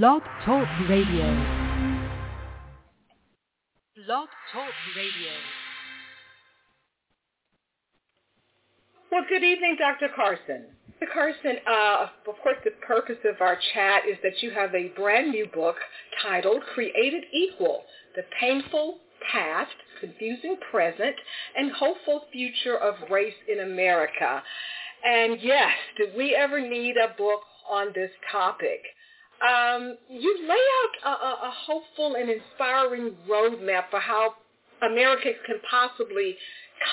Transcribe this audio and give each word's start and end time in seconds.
Blog 0.00 0.22
Talk 0.46 0.66
Radio. 0.88 1.26
Blog 4.06 4.28
Talk 4.50 4.72
Radio. 4.96 5.32
Well, 9.10 9.20
good 9.28 9.44
evening, 9.44 9.76
Dr. 9.78 10.08
Carson. 10.16 10.64
Dr. 10.98 11.12
Carson, 11.12 11.56
uh, 11.70 12.06
of 12.26 12.36
course, 12.42 12.56
the 12.64 12.70
purpose 12.86 13.18
of 13.26 13.42
our 13.42 13.58
chat 13.74 14.04
is 14.08 14.16
that 14.22 14.42
you 14.42 14.50
have 14.52 14.74
a 14.74 14.88
brand 14.96 15.30
new 15.30 15.46
book 15.48 15.76
titled 16.22 16.62
Created 16.72 17.24
Equal, 17.30 17.82
The 18.16 18.22
Painful 18.40 18.96
Past, 19.30 19.74
Confusing 20.00 20.56
Present, 20.70 21.16
and 21.54 21.70
Hopeful 21.70 22.22
Future 22.32 22.78
of 22.78 22.94
Race 23.10 23.34
in 23.46 23.60
America. 23.60 24.42
And 25.04 25.38
yes, 25.42 25.72
did 25.98 26.16
we 26.16 26.34
ever 26.34 26.66
need 26.66 26.96
a 26.96 27.14
book 27.18 27.42
on 27.70 27.88
this 27.94 28.10
topic? 28.30 28.80
Um, 29.42 29.96
you 30.08 30.38
lay 30.48 30.54
out 30.54 31.18
a, 31.18 31.48
a, 31.48 31.52
hopeful 31.66 32.14
and 32.14 32.30
inspiring 32.30 33.12
roadmap 33.28 33.90
for 33.90 33.98
how 33.98 34.34
Americans 34.82 35.36
can 35.46 35.56
possibly 35.68 36.36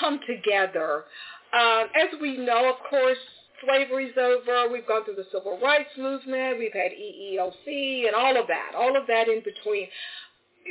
come 0.00 0.18
together. 0.26 1.04
Uh, 1.52 1.84
as 1.94 2.20
we 2.20 2.36
know, 2.36 2.70
of 2.70 2.76
course, 2.88 3.18
slavery's 3.64 4.16
over. 4.18 4.68
We've 4.70 4.86
gone 4.86 5.04
through 5.04 5.16
the 5.16 5.26
civil 5.32 5.58
rights 5.62 5.90
movement. 5.96 6.58
We've 6.58 6.72
had 6.72 6.90
EEOC 6.90 8.06
and 8.06 8.14
all 8.16 8.40
of 8.40 8.46
that, 8.48 8.72
all 8.76 8.96
of 8.96 9.06
that 9.06 9.28
in 9.28 9.42
between. 9.44 9.86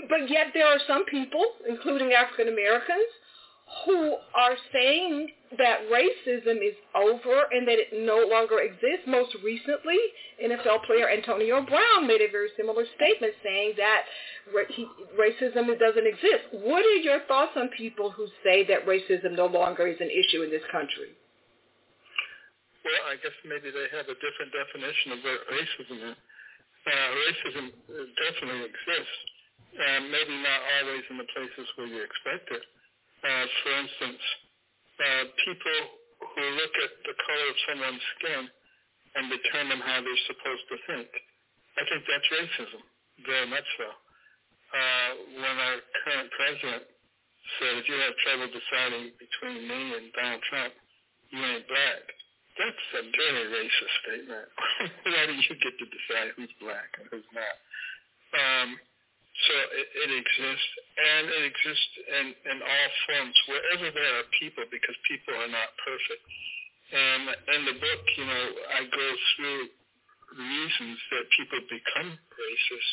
But 0.10 0.30
yet 0.30 0.48
there 0.54 0.68
are 0.68 0.80
some 0.88 1.06
people, 1.06 1.46
including 1.68 2.14
African 2.14 2.50
Americans, 2.50 3.10
who 3.86 4.18
are 4.34 4.58
saying 4.74 5.30
that 5.58 5.86
racism 5.90 6.58
is 6.62 6.78
over 6.94 7.46
and 7.52 7.68
that 7.68 7.78
it 7.78 7.90
no 7.94 8.26
longer 8.26 8.62
exists. 8.62 9.06
Most 9.08 9.34
recently, 9.44 9.98
NFL 10.42 10.86
player 10.86 11.10
Antonio 11.10 11.62
Brown 11.66 12.06
made 12.06 12.22
a 12.22 12.30
very 12.30 12.50
similar 12.58 12.86
statement 12.98 13.34
saying 13.44 13.74
that 13.78 14.06
racism 15.18 15.70
doesn't 15.78 16.08
exist. 16.08 16.50
What 16.54 16.86
are 16.86 17.02
your 17.02 17.22
thoughts 17.28 17.54
on 17.58 17.70
people 17.78 18.10
who 18.10 18.28
say 18.44 18.66
that 18.68 18.86
racism 18.86 19.38
no 19.38 19.46
longer 19.46 19.88
is 19.88 19.98
an 20.02 20.10
issue 20.10 20.42
in 20.42 20.50
this 20.50 20.66
country? 20.72 21.14
Well, 22.86 23.04
I 23.12 23.22
guess 23.22 23.36
maybe 23.46 23.70
they 23.70 23.88
have 23.94 24.10
a 24.10 24.18
different 24.18 24.50
definition 24.50 25.14
of 25.14 25.20
what 25.22 25.40
racism 25.50 25.98
is. 26.10 26.18
Uh, 26.90 27.10
racism 27.28 27.66
definitely 28.18 28.66
exists, 28.66 29.20
and 29.78 30.10
maybe 30.10 30.34
not 30.42 30.62
always 30.80 31.06
in 31.12 31.18
the 31.22 31.28
places 31.36 31.68
where 31.76 31.86
you 31.86 32.02
expect 32.02 32.50
it. 32.50 32.64
Uh, 33.20 33.46
for 33.64 33.72
instance, 33.76 34.24
uh, 35.00 35.24
people 35.44 35.80
who 36.36 36.44
look 36.56 36.74
at 36.80 36.94
the 37.04 37.16
color 37.16 37.48
of 37.52 37.58
someone's 37.68 38.06
skin 38.20 38.44
and 39.16 39.24
determine 39.28 39.80
how 39.84 40.00
they're 40.00 40.26
supposed 40.28 40.66
to 40.72 40.78
think. 40.88 41.10
I 41.80 41.84
think 41.88 42.02
that's 42.08 42.30
racism, 42.32 42.84
very 43.26 43.48
much 43.48 43.68
so. 43.80 43.90
Uh, 44.70 45.12
when 45.36 45.56
our 45.58 45.78
current 46.06 46.30
president 46.36 46.84
said, 47.58 47.82
if 47.82 47.86
you 47.90 47.98
have 47.98 48.14
trouble 48.22 48.50
deciding 48.52 49.16
between 49.18 49.66
me 49.66 49.82
and 49.98 50.14
Donald 50.14 50.44
Trump, 50.48 50.74
you 51.34 51.40
ain't 51.42 51.66
black. 51.66 52.04
That's 52.60 52.86
a 53.00 53.04
very 53.08 53.46
racist 53.56 53.96
statement. 54.04 54.48
How 55.16 55.26
do 55.26 55.34
you 55.34 55.56
get 55.58 55.74
to 55.80 55.86
decide 55.88 56.36
who's 56.36 56.52
black 56.60 56.92
and 57.00 57.08
who's 57.10 57.30
not? 57.32 57.56
Um, 58.36 58.70
so 59.48 59.54
it, 59.72 59.88
it 60.04 60.12
exists, 60.20 60.72
and 61.00 61.24
it 61.32 61.44
exists 61.48 61.94
in, 62.12 62.26
in 62.52 62.58
all 62.60 62.90
forms, 63.08 63.38
wherever 63.48 63.88
there 63.88 64.14
are 64.20 64.28
people, 64.36 64.68
because 64.68 64.98
people 65.08 65.32
are 65.32 65.52
not 65.52 65.70
perfect. 65.80 66.24
And 66.92 67.22
in 67.56 67.62
the 67.70 67.78
book, 67.80 68.04
you 68.18 68.26
know, 68.26 68.46
I 68.76 68.82
go 68.90 69.08
through 69.36 69.62
reasons 70.36 70.98
that 71.14 71.24
people 71.38 71.62
become 71.72 72.10
racist. 72.18 72.92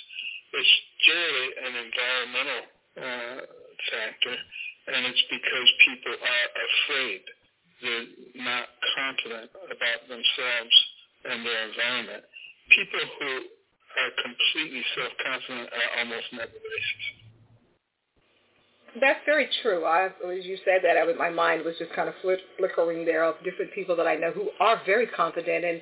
It's 0.54 0.74
generally 1.02 1.50
an 1.66 1.72
environmental 1.82 2.62
uh, 2.96 3.38
factor, 3.90 4.36
and 4.92 5.00
it's 5.10 5.24
because 5.26 5.68
people 5.82 6.14
are 6.14 6.46
afraid. 6.54 7.22
They're 7.82 8.08
not 8.40 8.70
confident 8.94 9.50
about 9.68 10.00
themselves 10.08 10.76
and 11.26 11.44
their 11.44 11.62
environment. 11.68 12.24
People 12.72 13.04
who 13.18 13.30
are 13.96 14.12
completely 14.22 14.84
self-confident 14.94 15.68
are 15.72 15.90
almost 16.00 16.28
never 16.32 16.52
racist. 16.52 17.26
That's 19.00 19.20
very 19.26 19.48
true. 19.62 19.84
I, 19.84 20.06
as 20.06 20.44
you 20.44 20.56
said 20.64 20.80
that, 20.82 20.96
I, 20.96 21.12
my 21.14 21.28
mind 21.28 21.64
was 21.64 21.74
just 21.78 21.92
kind 21.92 22.08
of 22.08 22.14
flickering 22.58 23.04
there 23.04 23.24
of 23.24 23.36
different 23.44 23.72
people 23.72 23.96
that 23.96 24.06
I 24.06 24.16
know 24.16 24.32
who 24.32 24.48
are 24.60 24.80
very 24.86 25.06
confident, 25.06 25.64
and 25.64 25.80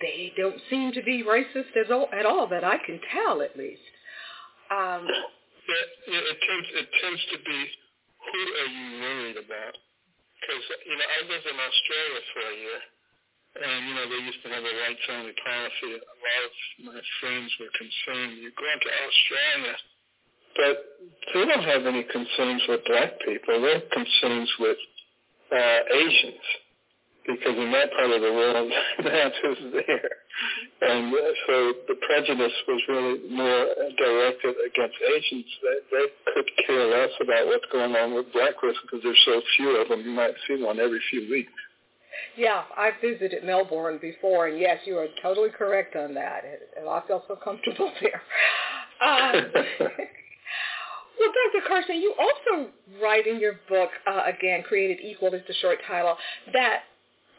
they 0.00 0.32
don't 0.36 0.58
seem 0.68 0.92
to 0.92 1.02
be 1.02 1.22
racist 1.22 1.76
at 1.78 1.90
all, 1.92 2.08
at 2.12 2.26
all 2.26 2.48
that 2.48 2.64
I 2.64 2.78
can 2.84 2.98
tell, 3.12 3.42
at 3.42 3.56
least. 3.56 3.82
Um, 4.70 5.06
yeah, 5.06 5.86
yeah, 6.10 6.30
it 6.30 6.38
tends 6.42 6.68
it 6.74 6.88
tends 7.02 7.22
to 7.34 7.38
be 7.46 7.58
who 8.20 8.42
are 8.58 8.70
you 8.70 8.86
worried 9.02 9.38
about? 9.38 9.74
Because 10.40 10.64
you 10.86 10.96
know 10.96 11.06
I 11.06 11.18
lived 11.30 11.46
in 11.46 11.58
Australia 11.58 12.20
for 12.34 12.42
a 12.42 12.56
year, 12.56 12.80
and, 13.58 13.88
you 13.88 13.94
know, 13.98 14.06
they 14.06 14.22
used 14.22 14.42
to 14.46 14.48
have 14.54 14.62
a 14.62 14.74
rights-only 14.86 15.34
policy. 15.42 15.90
A 15.98 16.16
lot 16.22 16.42
of 16.46 16.54
my 16.94 17.00
friends 17.18 17.50
were 17.58 17.72
concerned. 17.74 18.38
You 18.38 18.54
go 18.54 18.66
into 18.70 18.90
Australia, 18.90 19.76
but 20.54 20.76
they 21.34 21.44
don't 21.46 21.66
have 21.66 21.84
any 21.86 22.04
concerns 22.06 22.62
with 22.70 22.86
black 22.86 23.18
people. 23.26 23.60
They 23.60 23.74
have 23.74 23.90
concerns 23.90 24.50
with 24.58 24.78
uh, 25.50 25.80
Asians 25.90 26.46
because 27.26 27.56
in 27.56 27.70
that 27.72 27.92
part 27.92 28.10
of 28.10 28.20
the 28.22 28.32
world, 28.32 28.72
that's 29.04 29.36
who's 29.42 29.72
there. 29.72 30.10
And 30.80 31.12
uh, 31.12 31.18
so 31.46 31.54
the 31.86 31.96
prejudice 32.06 32.56
was 32.66 32.80
really 32.88 33.18
more 33.28 33.66
directed 33.98 34.56
against 34.64 34.96
Asians. 35.04 35.50
They, 35.62 35.78
they 35.90 36.06
could 36.32 36.48
care 36.66 36.86
less 36.86 37.12
about 37.20 37.46
what's 37.46 37.66
going 37.72 37.94
on 37.94 38.14
with 38.14 38.32
black 38.32 38.56
person 38.58 38.80
because 38.82 39.04
there's 39.04 39.22
so 39.24 39.42
few 39.56 39.76
of 39.76 39.88
them. 39.88 40.00
You 40.00 40.12
might 40.12 40.34
see 40.48 40.62
one 40.62 40.80
every 40.80 41.00
few 41.10 41.28
weeks. 41.30 41.52
Yeah, 42.36 42.62
I've 42.76 42.94
visited 43.00 43.44
Melbourne 43.44 43.98
before, 44.00 44.48
and 44.48 44.58
yes, 44.58 44.78
you 44.84 44.98
are 44.98 45.08
totally 45.22 45.50
correct 45.50 45.96
on 45.96 46.14
that. 46.14 46.44
And 46.78 46.88
I 46.88 47.02
feel 47.06 47.22
so 47.28 47.36
comfortable 47.36 47.92
there. 48.00 48.22
Um, 49.02 49.52
well, 49.80 51.32
Dr. 51.52 51.66
Carson, 51.66 51.96
you 51.96 52.14
also 52.18 52.70
write 53.02 53.26
in 53.26 53.40
your 53.40 53.60
book, 53.68 53.90
uh, 54.06 54.22
again, 54.26 54.62
Created 54.62 54.98
Equal 55.04 55.34
is 55.34 55.42
the 55.46 55.54
short 55.54 55.78
title, 55.86 56.16
that 56.52 56.80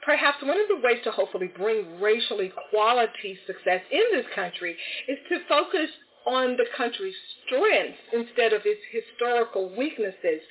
perhaps 0.04 0.42
one 0.42 0.59
of 0.59 0.68
the 0.68 0.78
ways 0.84 1.00
to 1.03 1.12
hopefully 1.12 1.52
bring 1.56 2.00
racial 2.02 2.40
equality 2.40 3.38
success 3.46 3.82
in 3.92 4.03
this 4.12 4.26
country 4.36 4.76
is 5.08 5.18
to 5.30 5.40
focus 5.48 5.90
on 6.26 6.58
the 6.58 6.66
country's 6.78 7.16
strengths 7.46 7.98
instead 8.14 8.53
of 8.53 8.62
its 8.66 8.82
historical 8.92 9.76
weaknesses. 9.76 10.42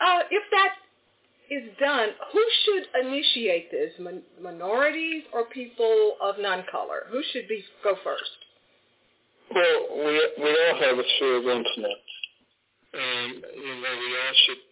Uh, 0.00 0.20
if 0.30 0.42
that 0.50 0.74
is 1.50 1.70
done, 1.78 2.10
who 2.32 2.44
should 2.64 3.06
initiate 3.06 3.70
this? 3.70 3.92
Min- 3.98 4.22
minorities 4.42 5.22
or 5.32 5.44
people 5.46 6.16
of 6.20 6.36
non-color? 6.38 7.06
Who 7.10 7.22
should 7.32 7.48
be 7.48 7.62
go 7.84 7.94
first? 8.02 8.30
Well, 9.54 9.78
we 9.94 10.12
we 10.42 10.50
all 10.50 10.76
have 10.82 10.98
a 10.98 11.06
sphere 11.16 11.38
of 11.38 11.46
influence, 11.46 12.10
and 12.92 13.34
you 13.54 13.74
know 13.78 13.94
we 13.94 14.10
all 14.10 14.36
should 14.46 14.62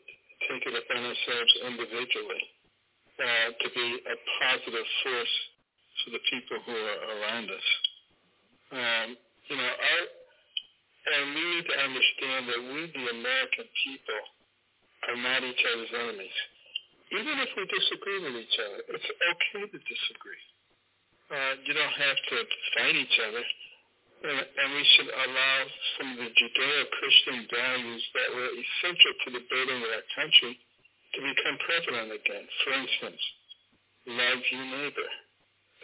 take 0.50 0.66
it 0.66 0.74
upon 0.74 0.98
ourselves 0.98 1.52
individually 1.62 2.44
uh, 3.22 3.48
to 3.54 3.66
be 3.70 3.86
a 4.02 4.16
positive 4.42 4.88
force 5.06 5.34
for 6.02 6.10
the 6.10 6.22
people 6.26 6.58
who 6.66 6.74
are 6.74 7.00
around 7.22 7.46
us. 7.54 7.68
Um, 8.74 9.08
you 9.46 9.56
know, 9.56 9.70
our, 9.70 10.02
and 11.14 11.34
we 11.38 11.42
need 11.54 11.66
to 11.70 11.76
understand 11.78 12.42
that 12.50 12.60
we, 12.66 12.80
the 12.90 13.06
American 13.14 13.66
people, 13.86 14.22
are 15.06 15.20
not 15.22 15.44
each 15.44 15.62
other's 15.70 15.92
enemies 15.94 16.38
even 17.14 17.36
if 17.40 17.50
we 17.54 17.64
disagree 17.70 18.20
with 18.26 18.36
each 18.42 18.56
other, 18.58 18.80
it's 18.90 19.10
okay 19.10 19.64
to 19.70 19.78
disagree. 19.78 20.44
Uh, 21.30 21.52
you 21.64 21.72
don't 21.72 21.96
have 21.96 22.18
to 22.30 22.36
fight 22.76 22.96
each 22.96 23.18
other. 23.28 23.44
And, 24.24 24.40
and 24.40 24.68
we 24.72 24.84
should 24.96 25.10
allow 25.12 25.58
some 26.00 26.08
of 26.16 26.18
the 26.24 26.32
Judeo-Christian 26.32 27.44
values 27.44 28.02
that 28.16 28.28
were 28.32 28.50
essential 28.56 29.12
to 29.20 29.28
the 29.36 29.44
building 29.52 29.84
of 29.84 29.90
our 30.00 30.06
country 30.16 30.56
to 30.56 31.18
become 31.20 31.56
prevalent 31.60 32.08
again. 32.08 32.44
For 32.64 32.72
instance, 32.72 33.20
love 34.08 34.40
your 34.48 34.64
neighbor. 34.64 35.10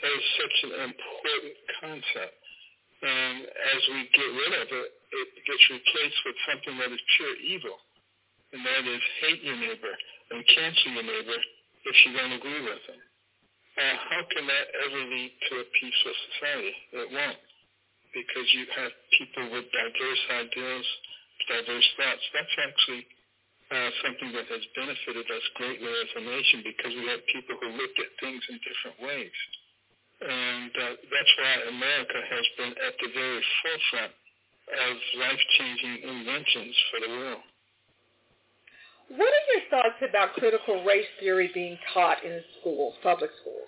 That 0.00 0.12
is 0.16 0.26
such 0.40 0.56
an 0.64 0.72
important 0.88 1.54
concept. 1.84 2.40
And 3.00 3.44
as 3.44 3.80
we 3.92 4.00
get 4.08 4.28
rid 4.32 4.52
of 4.56 4.68
it, 4.72 4.88
it 4.88 5.28
gets 5.44 5.64
replaced 5.68 6.20
with 6.24 6.36
something 6.48 6.74
that 6.80 6.90
is 6.96 7.02
pure 7.20 7.36
evil. 7.44 7.76
And 8.56 8.64
that 8.64 8.84
is 8.88 9.04
hate 9.20 9.44
your 9.44 9.56
neighbor, 9.60 9.94
and 10.30 10.40
cancel 10.46 10.92
your 10.94 11.06
neighbor 11.06 11.40
if 11.86 11.96
you 12.06 12.10
don't 12.14 12.34
agree 12.38 12.62
with 12.62 12.82
them. 12.86 13.00
Uh, 13.78 13.96
how 14.10 14.22
can 14.34 14.44
that 14.46 14.66
ever 14.86 15.02
lead 15.08 15.32
to 15.48 15.52
a 15.62 15.66
peaceful 15.78 16.14
society? 16.30 16.74
It 16.92 17.08
won't, 17.14 17.42
because 18.12 18.46
you 18.52 18.66
have 18.76 18.92
people 19.16 19.44
with 19.54 19.66
diverse 19.70 20.22
ideals, 20.36 20.88
diverse 21.48 21.88
thoughts. 21.96 22.24
That's 22.34 22.56
actually 22.60 23.02
uh, 23.70 23.90
something 24.02 24.30
that 24.34 24.46
has 24.50 24.64
benefited 24.74 25.26
us 25.30 25.46
greatly 25.54 25.86
as 25.86 26.10
a 26.18 26.22
nation 26.26 26.66
because 26.66 26.92
we 26.92 27.06
have 27.08 27.22
people 27.30 27.56
who 27.62 27.70
look 27.78 27.94
at 28.02 28.10
things 28.18 28.42
in 28.50 28.58
different 28.66 28.98
ways. 29.00 29.38
And 30.20 30.72
uh, 30.74 30.94
that's 31.00 31.32
why 31.40 31.52
America 31.72 32.18
has 32.20 32.46
been 32.60 32.74
at 32.76 32.94
the 33.00 33.08
very 33.14 33.42
forefront 33.62 34.12
of 34.70 34.94
life-changing 35.16 35.94
inventions 36.04 36.76
for 36.90 36.98
the 37.00 37.10
world. 37.16 37.46
What 39.10 39.26
are 39.26 39.46
your 39.50 39.62
thoughts 39.70 39.98
about 40.08 40.34
critical 40.34 40.84
race 40.84 41.06
theory 41.18 41.50
being 41.52 41.76
taught 41.92 42.22
in 42.24 42.40
schools, 42.60 42.94
public 43.02 43.30
schools? 43.40 43.66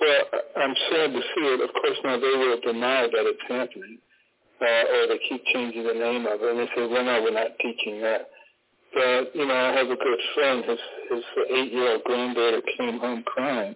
Well, 0.00 0.40
I'm 0.56 0.74
sad 0.90 1.12
to 1.12 1.20
see 1.20 1.44
it. 1.50 1.60
Of 1.60 1.74
course, 1.74 1.98
now 2.04 2.16
they 2.16 2.38
will 2.38 2.60
deny 2.62 3.02
that 3.10 3.26
it's 3.26 3.42
happening, 3.48 3.98
uh, 4.62 4.94
or 4.94 5.06
they 5.08 5.18
keep 5.28 5.42
changing 5.52 5.84
the 5.84 5.94
name 5.94 6.24
of 6.26 6.40
it, 6.40 6.50
and 6.50 6.58
they 6.60 6.70
say, 6.74 6.86
well, 6.86 7.04
no, 7.04 7.20
we're 7.20 7.34
not 7.34 7.58
teaching 7.60 8.00
that. 8.00 8.30
But, 8.94 9.34
you 9.34 9.46
know, 9.46 9.54
I 9.54 9.72
have 9.74 9.90
a 9.90 9.96
good 9.96 10.20
friend, 10.34 10.64
his, 10.64 10.78
his 11.10 11.24
eight-year-old 11.50 12.04
granddaughter 12.04 12.62
came 12.78 12.98
home 12.98 13.24
crying. 13.26 13.74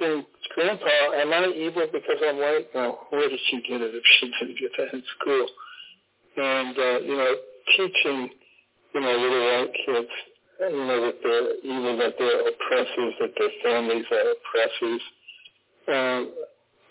Saying, 0.00 0.24
Grandpa, 0.54 1.16
am 1.16 1.32
I 1.32 1.46
evil 1.48 1.86
because 1.92 2.20
I'm 2.22 2.36
white? 2.36 2.68
No, 2.74 2.98
where 3.08 3.28
did 3.28 3.40
she 3.48 3.62
get 3.68 3.80
it 3.80 3.94
if 3.94 4.04
she 4.20 4.30
didn't 4.38 4.58
get 4.60 4.70
that 4.76 4.92
in 4.92 5.02
school? 5.18 5.46
And, 6.36 6.78
uh, 6.78 6.98
you 7.00 7.16
know, 7.16 7.34
teaching 7.76 8.30
you 8.94 9.00
know, 9.00 9.10
little 9.10 9.44
white 9.44 9.74
kids, 9.84 10.14
you 10.60 10.86
know, 10.86 11.00
that 11.06 11.18
they're 11.22 11.50
evil, 11.64 11.98
that 11.98 12.14
they're 12.18 12.48
oppressors, 12.48 13.14
that 13.20 13.34
their 13.38 13.50
families 13.62 14.06
are 14.10 14.32
oppressors. 14.38 15.02
Um, 15.88 16.32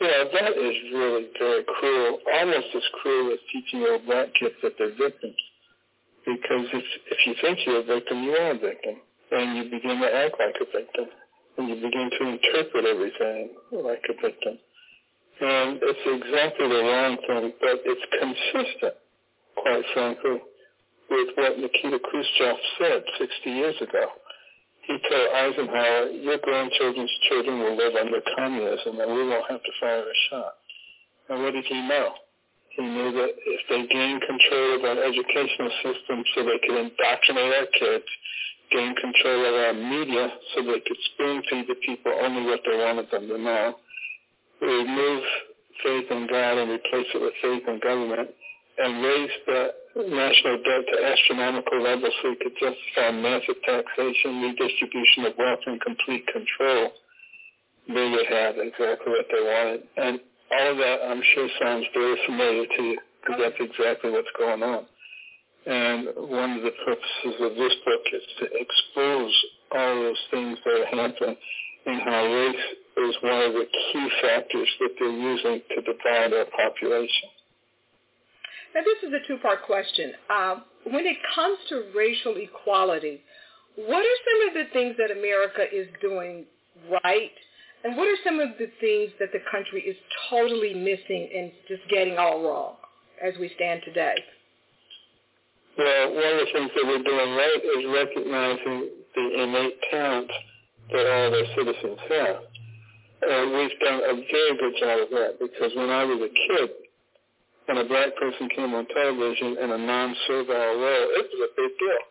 you 0.01 0.07
know, 0.07 0.23
that 0.33 0.51
is 0.57 0.75
really 0.93 1.27
very 1.39 1.63
cruel, 1.63 2.19
almost 2.33 2.67
as 2.75 2.83
cruel 3.01 3.31
as 3.31 3.39
teaching 3.51 3.81
little 3.81 4.03
black 4.05 4.33
kids 4.35 4.55
that 4.61 4.73
they're 4.77 4.95
victims. 4.95 5.39
Because 6.25 6.67
if, 6.73 6.83
if 7.11 7.19
you 7.25 7.35
think 7.41 7.59
you're 7.65 7.79
a 7.79 7.83
victim, 7.83 8.23
you 8.23 8.31
are 8.31 8.51
a 8.51 8.57
victim. 8.59 8.95
And 9.31 9.57
you 9.57 9.63
begin 9.63 9.99
to 9.99 10.07
act 10.07 10.35
like 10.39 10.55
a 10.59 10.65
victim. 10.65 11.05
And 11.57 11.69
you 11.69 11.75
begin 11.75 12.09
to 12.19 12.27
interpret 12.27 12.85
everything 12.85 13.49
like 13.71 14.03
a 14.09 14.15
victim. 14.21 14.59
And 15.41 15.79
it's 15.81 16.05
exactly 16.05 16.67
the 16.67 16.83
wrong 16.83 17.17
thing, 17.27 17.53
but 17.59 17.81
it's 17.85 18.05
consistent, 18.19 18.93
quite 19.55 19.83
frankly, 19.93 20.41
with 21.13 21.29
what 21.37 21.59
Nikita 21.61 21.99
Khrushchev 22.01 22.57
said 22.81 23.05
60 23.21 23.49
years 23.49 23.77
ago. 23.81 24.09
He 24.89 24.97
told 24.97 25.29
Eisenhower, 25.31 26.09
your 26.09 26.39
grandchildren's 26.41 27.13
children 27.29 27.59
will 27.59 27.77
live 27.77 27.93
under 27.95 28.19
communism 28.35 28.99
and 28.99 29.13
we 29.13 29.29
won't 29.29 29.45
have 29.49 29.61
to 29.61 29.73
fire 29.79 30.01
a 30.01 30.17
shot. 30.29 30.53
And 31.29 31.43
what 31.43 31.53
did 31.53 31.65
he 31.65 31.79
know? 31.87 32.17
He 32.75 32.81
knew 32.81 33.11
that 33.13 33.31
if 33.37 33.61
they 33.69 33.85
gained 33.87 34.23
control 34.25 34.75
of 34.75 34.81
our 34.83 34.99
educational 35.05 35.71
system 35.85 36.25
so 36.33 36.43
they 36.43 36.59
could 36.65 36.81
indoctrinate 36.81 37.53
our 37.53 37.69
kids, 37.77 38.09
gain 38.73 38.95
control 38.97 39.45
of 39.45 39.53
our 39.53 39.73
media 39.77 40.33
so 40.51 40.65
they 40.65 40.81
could 40.81 41.01
spoon 41.13 41.43
feed 41.49 41.67
the 41.69 41.77
people 41.85 42.11
only 42.11 42.49
what 42.49 42.61
they 42.65 42.75
wanted 42.75 43.07
them 43.11 43.29
to 43.29 43.37
know, 43.37 43.75
remove 44.59 45.23
faith 45.83 46.09
in 46.09 46.27
God 46.27 46.57
and 46.57 46.71
replace 46.71 47.07
it 47.13 47.21
with 47.21 47.33
faith 47.41 47.63
in 47.67 47.79
government, 47.79 48.29
and 48.77 49.03
raise 49.03 49.31
the 49.45 49.73
national 49.95 50.57
debt 50.57 50.83
to 50.89 51.05
astronomical 51.05 51.81
levels 51.81 52.13
so 52.21 52.29
we 52.29 52.37
could 52.37 52.57
justify 52.57 53.11
massive 53.11 53.61
taxation, 53.65 54.41
redistribution 54.41 55.25
of 55.25 55.33
wealth, 55.37 55.59
and 55.67 55.79
complete 55.81 56.25
control, 56.27 56.91
they 57.87 58.09
would 58.09 58.25
have 58.27 58.55
exactly 58.57 59.11
what 59.11 59.27
they 59.29 59.43
wanted. 59.43 59.83
And 59.97 60.19
all 60.51 60.71
of 60.71 60.77
that, 60.77 60.99
I'm 61.05 61.21
sure, 61.33 61.47
sounds 61.61 61.85
very 61.93 62.17
familiar 62.25 62.65
to 62.65 62.83
you 62.83 62.99
because 63.21 63.41
that's 63.41 63.59
exactly 63.59 64.11
what's 64.11 64.33
going 64.37 64.63
on. 64.63 64.85
And 65.65 66.07
one 66.29 66.57
of 66.57 66.63
the 66.63 66.75
purposes 66.83 67.39
of 67.39 67.55
this 67.55 67.75
book 67.85 68.03
is 68.11 68.23
to 68.39 68.45
expose 68.51 69.33
all 69.71 69.95
those 69.95 70.23
things 70.31 70.57
that 70.65 70.73
are 70.73 71.07
happening 71.07 71.37
and 71.85 72.01
how 72.01 72.25
race 72.25 72.65
is 72.97 73.15
one 73.21 73.41
of 73.43 73.53
the 73.53 73.65
key 73.65 74.09
factors 74.21 74.67
that 74.79 74.89
they're 74.99 75.09
using 75.09 75.61
to 75.69 75.81
divide 75.81 76.33
our 76.33 76.45
population. 76.51 77.29
Now, 78.75 78.81
this 78.81 79.07
is 79.07 79.13
a 79.13 79.27
two-part 79.27 79.63
question. 79.63 80.13
Uh, 80.29 80.55
when 80.91 81.05
it 81.05 81.17
comes 81.35 81.57
to 81.69 81.91
racial 81.95 82.35
equality, 82.37 83.21
what 83.75 84.03
are 84.03 84.19
some 84.25 84.49
of 84.49 84.53
the 84.53 84.73
things 84.73 84.95
that 84.97 85.11
America 85.11 85.63
is 85.71 85.87
doing 86.01 86.45
right, 86.89 87.31
and 87.83 87.95
what 87.97 88.07
are 88.07 88.17
some 88.23 88.39
of 88.39 88.49
the 88.57 88.69
things 88.79 89.11
that 89.19 89.29
the 89.31 89.39
country 89.51 89.81
is 89.81 89.95
totally 90.29 90.73
missing 90.73 91.29
and 91.35 91.51
just 91.67 91.81
getting 91.89 92.17
all 92.17 92.41
wrong 92.43 92.75
as 93.23 93.33
we 93.39 93.51
stand 93.55 93.81
today? 93.85 94.15
Well, 95.77 96.13
one 96.13 96.33
of 96.33 96.39
the 96.45 96.49
things 96.53 96.71
that 96.75 96.85
we're 96.85 97.03
doing 97.03 97.35
right 97.35 97.61
is 97.77 97.85
recognizing 97.93 98.89
the 99.15 99.43
innate 99.43 99.77
talent 99.91 100.31
that 100.91 101.05
all 101.05 101.27
of 101.27 101.33
our 101.33 101.47
citizens 101.57 101.99
have. 102.09 102.37
And 103.23 103.53
we've 103.53 103.79
done 103.79 104.01
a 104.01 104.13
very 104.13 104.53
good 104.57 104.73
job 104.79 104.99
of 105.01 105.09
that 105.09 105.37
because 105.39 105.71
when 105.75 105.89
I 105.89 106.03
was 106.03 106.19
a 106.21 106.29
kid, 106.29 106.69
when 107.65 107.77
a 107.77 107.85
black 107.85 108.15
person 108.15 108.49
came 108.55 108.73
on 108.73 108.85
television 108.87 109.57
in 109.61 109.71
a 109.71 109.77
non-servile 109.77 110.75
role, 110.79 111.07
it 111.15 111.25
was 111.31 111.49
a 111.49 111.51
big 111.55 111.71
deal. 111.79 112.03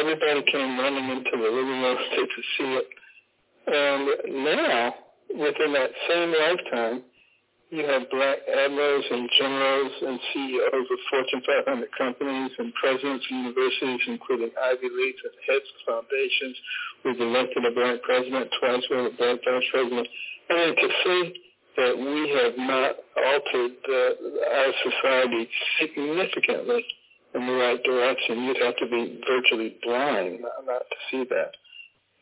Everybody 0.00 0.42
came 0.50 0.78
running 0.78 1.08
into 1.10 1.30
the 1.32 1.50
living 1.50 1.80
room 1.80 1.96
to, 1.96 2.42
see 2.56 2.70
it. 2.80 2.88
And 3.66 4.44
now, 4.44 4.94
within 5.28 5.72
that 5.72 5.90
same 6.08 6.32
lifetime, 6.32 7.02
you 7.70 7.84
have 7.84 8.08
black 8.10 8.38
admirals 8.46 9.04
and 9.10 9.28
generals 9.38 9.92
and 10.06 10.20
CEOs 10.32 10.86
of 10.94 11.00
Fortune 11.10 11.42
500 11.66 11.88
companies 11.96 12.52
and 12.58 12.72
presidents 12.74 13.24
of 13.24 13.36
universities, 13.36 14.00
including 14.06 14.50
Ivy 14.54 14.88
Leagues 14.94 15.22
and 15.24 15.34
heads 15.48 15.68
of 15.74 15.80
foundations. 15.82 16.56
We've 17.04 17.20
elected 17.20 17.64
a 17.64 17.72
black 17.72 18.02
president 18.02 18.52
twice. 18.60 18.84
We 18.88 18.96
have 18.96 19.12
a 19.12 19.16
black 19.16 19.40
vice 19.44 19.68
president. 19.72 20.08
I 20.48 20.52
mean, 20.54 20.76
to 20.76 20.88
see 21.02 21.43
that 21.76 21.96
we 21.96 22.30
have 22.30 22.56
not 22.56 22.96
altered 23.16 23.76
uh, 23.88 24.10
our 24.54 24.72
society 24.84 25.48
significantly 25.80 26.84
in 27.34 27.46
the 27.46 27.52
right 27.52 27.82
direction. 27.82 28.44
You'd 28.44 28.62
have 28.62 28.76
to 28.76 28.86
be 28.86 29.20
virtually 29.26 29.76
blind 29.82 30.40
not 30.66 30.82
to 30.86 30.96
see 31.10 31.24
that 31.30 31.52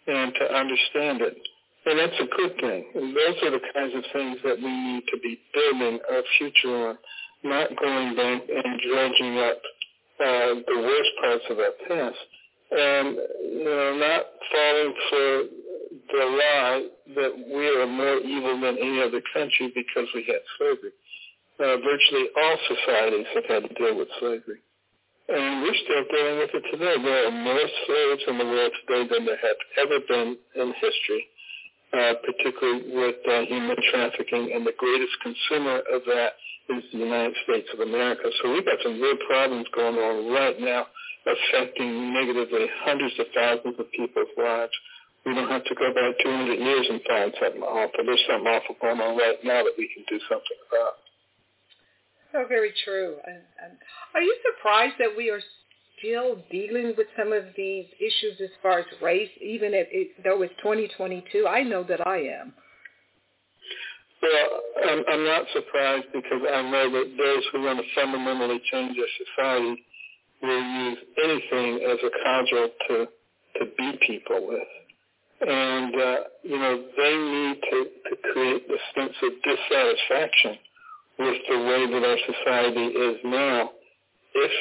and 0.06 0.34
to 0.34 0.44
understand 0.54 1.20
it. 1.20 1.36
And 1.84 1.98
that's 1.98 2.20
a 2.20 2.28
good 2.36 2.54
thing. 2.60 2.84
And 2.94 3.14
those 3.14 3.36
are 3.42 3.50
the 3.50 3.64
kinds 3.74 3.94
of 3.94 4.04
things 4.12 4.38
that 4.44 4.56
we 4.56 4.70
need 4.70 5.04
to 5.12 5.18
be 5.18 5.38
building 5.52 5.98
our 6.10 6.22
future 6.38 6.88
on, 6.88 6.98
not 7.42 7.68
going 7.76 8.14
back 8.16 8.42
and 8.48 8.80
dredging 8.80 9.38
up 9.38 9.60
uh, 10.20 10.54
the 10.62 10.78
worst 10.78 11.10
parts 11.20 11.44
of 11.50 11.58
our 11.58 11.74
past. 11.88 12.18
And, 12.70 13.16
you 13.52 13.64
know, 13.64 13.96
not 13.98 14.24
falling 14.48 14.94
for 15.10 15.42
the 16.12 16.24
lie 16.28 16.86
that 17.16 17.32
we 17.32 17.64
are 17.80 17.86
more 17.86 18.18
evil 18.20 18.60
than 18.60 18.76
any 18.78 19.00
other 19.00 19.22
country 19.32 19.72
because 19.74 20.06
we 20.14 20.24
had 20.28 20.44
slavery. 20.58 20.92
Uh, 21.56 21.76
virtually 21.80 22.26
all 22.36 22.56
societies 22.68 23.26
have 23.34 23.46
had 23.48 23.62
to 23.64 23.72
deal 23.74 23.96
with 23.96 24.08
slavery. 24.20 24.60
And 25.28 25.62
we're 25.62 25.80
still 25.80 26.04
dealing 26.12 26.38
with 26.38 26.52
it 26.52 26.64
today. 26.70 26.96
There 27.00 27.28
are 27.28 27.30
more 27.30 27.66
slaves 27.86 28.22
in 28.28 28.38
the 28.38 28.44
world 28.44 28.72
today 28.84 29.08
than 29.08 29.24
there 29.24 29.40
have 29.40 29.60
ever 29.80 29.98
been 30.08 30.36
in 30.56 30.74
history, 30.76 31.22
uh, 31.94 32.14
particularly 32.20 32.92
with 32.92 33.16
uh, 33.24 33.46
human 33.48 33.76
trafficking. 33.90 34.52
And 34.52 34.66
the 34.66 34.76
greatest 34.76 35.16
consumer 35.22 35.80
of 35.88 36.02
that 36.06 36.36
is 36.76 36.84
the 36.92 36.98
United 36.98 37.36
States 37.44 37.68
of 37.72 37.80
America. 37.80 38.28
So 38.42 38.52
we've 38.52 38.66
got 38.66 38.78
some 38.82 39.00
real 39.00 39.16
problems 39.26 39.66
going 39.74 39.96
on 39.96 40.32
right 40.32 40.58
now 40.60 40.86
affecting 41.26 42.12
negatively 42.12 42.66
hundreds 42.82 43.14
of 43.18 43.26
thousands 43.34 43.78
of 43.78 43.90
people's 43.92 44.34
lives. 44.36 44.72
We 45.24 45.34
don't 45.34 45.48
have 45.48 45.64
to 45.64 45.74
go 45.74 45.94
back 45.94 46.18
200 46.22 46.58
years 46.58 46.86
and 46.90 47.00
find 47.06 47.32
something 47.40 47.62
awful. 47.62 48.04
There's 48.04 48.24
something 48.28 48.46
awful 48.46 48.74
going 48.80 49.00
on 49.00 49.16
right 49.16 49.38
now 49.44 49.62
that 49.62 49.74
we 49.78 49.88
can 49.94 50.04
do 50.08 50.18
something 50.28 50.60
about. 50.66 50.94
So 52.32 52.44
very 52.48 52.72
true. 52.84 53.16
And, 53.26 53.42
and 53.62 53.78
are 54.14 54.22
you 54.22 54.34
surprised 54.42 54.94
that 54.98 55.14
we 55.16 55.30
are 55.30 55.40
still 55.98 56.42
dealing 56.50 56.94
with 56.96 57.06
some 57.16 57.32
of 57.32 57.44
these 57.56 57.86
issues 58.00 58.40
as 58.42 58.50
far 58.62 58.80
as 58.80 58.86
race, 59.00 59.30
even 59.40 59.74
if 59.74 59.86
it, 59.92 60.24
though 60.24 60.42
it's 60.42 60.54
2022? 60.58 61.46
I 61.46 61.62
know 61.62 61.84
that 61.84 62.04
I 62.06 62.18
am. 62.18 62.52
Well, 64.22 64.60
I'm, 64.90 65.04
I'm 65.08 65.24
not 65.24 65.46
surprised 65.52 66.06
because 66.12 66.42
I 66.50 66.62
know 66.62 66.90
that 66.90 67.14
those 67.18 67.44
who 67.52 67.62
want 67.62 67.78
to 67.78 67.84
fundamentally 67.94 68.60
change 68.70 68.96
our 68.98 69.12
society 69.22 69.84
will 70.42 70.62
use 70.62 70.98
anything 71.22 71.80
as 71.86 71.98
a 72.02 72.10
cudgel 72.24 72.68
to 72.88 73.06
to 73.58 73.66
beat 73.76 74.00
people 74.06 74.48
with 74.48 74.62
and 75.42 75.94
uh, 75.94 76.16
you 76.42 76.58
know 76.58 76.84
they 76.96 77.16
need 77.16 77.58
to, 77.70 77.86
to 78.10 78.32
create 78.32 78.68
the 78.68 78.78
sense 78.94 79.14
of 79.22 79.32
dissatisfaction 79.42 80.58
with 81.18 81.36
the 81.48 81.58
way 81.58 81.86
that 81.90 82.02
our 82.06 82.18
society 82.26 82.86
is 82.86 83.16
now 83.24 83.70
if 84.34 84.52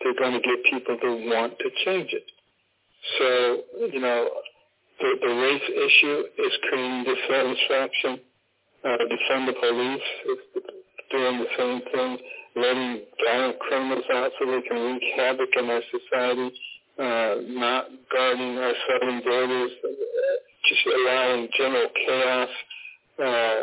they're 0.00 0.14
going 0.14 0.32
to 0.32 0.40
get 0.40 0.64
people 0.70 0.96
to 1.00 1.28
want 1.28 1.58
to 1.58 1.70
change 1.84 2.12
it. 2.12 2.24
So, 3.18 3.86
you 3.92 4.00
know, 4.00 4.28
the, 5.00 5.10
the 5.20 5.34
race 5.34 5.68
issue 5.68 6.24
is 6.38 6.52
creating 6.68 7.04
dissatisfaction. 7.04 8.20
Uh, 8.84 8.96
defund 9.10 9.46
the 9.46 9.54
police 9.60 10.08
is 10.30 10.62
doing 11.10 11.38
the 11.38 11.46
same 11.58 11.80
thing, 11.92 12.18
letting 12.56 13.02
violent 13.24 13.58
criminals 13.58 14.04
out 14.14 14.30
so 14.38 14.46
they 14.46 14.62
can 14.62 14.78
wreak 14.78 15.02
havoc 15.16 15.48
in 15.56 15.70
our 15.70 15.82
society 15.90 16.54
uh, 16.98 17.34
not 17.46 17.86
guarding 18.12 18.58
our 18.58 18.72
southern 18.88 19.22
borders, 19.22 19.70
just 20.68 20.86
allowing 20.86 21.48
general 21.56 21.88
chaos 22.06 22.48
uh, 23.18 23.62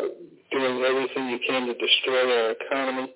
doing 0.52 0.84
everything 0.84 1.28
you 1.28 1.38
can 1.46 1.66
to 1.66 1.74
destroy 1.74 2.30
our 2.30 2.50
economy. 2.52 3.12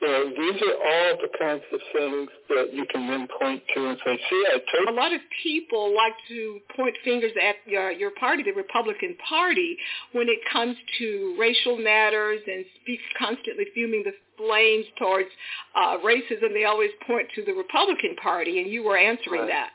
You 0.00 0.08
know, 0.08 0.28
these 0.28 0.60
are 0.60 0.76
all 0.76 1.16
the 1.22 1.38
kinds 1.38 1.62
of 1.72 1.80
things 1.94 2.28
that 2.50 2.68
you 2.74 2.84
can 2.92 3.08
then 3.08 3.26
point 3.40 3.62
to 3.74 3.88
and 3.88 3.98
say, 4.04 4.20
see, 4.28 4.44
I 4.52 4.58
told 4.76 4.88
A 4.88 4.92
lot 4.92 5.14
of 5.14 5.20
people 5.42 5.94
like 5.96 6.12
to 6.28 6.58
point 6.76 6.94
fingers 7.02 7.32
at 7.42 7.56
your, 7.64 7.90
your 7.92 8.10
party, 8.20 8.42
the 8.42 8.52
Republican 8.52 9.16
Party, 9.26 9.76
when 10.12 10.28
it 10.28 10.38
comes 10.52 10.76
to 10.98 11.34
racial 11.40 11.78
matters 11.78 12.40
and 12.46 12.66
speaks 12.82 13.02
constantly 13.18 13.64
fuming 13.72 14.02
the 14.04 14.12
flames 14.36 14.84
towards 14.98 15.30
uh, 15.74 15.96
racism. 16.04 16.52
They 16.52 16.64
always 16.64 16.90
point 17.06 17.28
to 17.34 17.44
the 17.44 17.52
Republican 17.54 18.16
Party, 18.22 18.60
and 18.60 18.70
you 18.70 18.82
were 18.84 18.98
answering 18.98 19.42
Right. 19.42 19.48
that. 19.48 19.70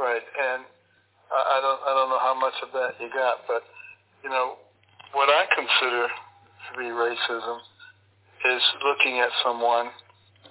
Right, 0.00 0.22
and 0.50 0.64
I 1.30 1.38
I 1.38 1.60
don't 1.62 1.80
I 1.86 1.90
don't 1.94 2.10
know 2.10 2.18
how 2.18 2.34
much 2.34 2.54
of 2.66 2.72
that 2.72 2.98
you 3.00 3.08
got, 3.14 3.46
but 3.46 3.62
you 4.24 4.30
know 4.30 4.56
what 5.12 5.28
I 5.30 5.46
consider 5.54 6.08
to 6.08 6.78
be 6.78 6.86
racism 6.90 7.60
is 8.44 8.62
looking 8.84 9.20
at 9.20 9.30
someone 9.42 9.90